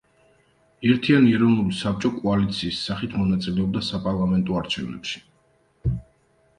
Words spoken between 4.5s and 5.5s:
არჩევნებში.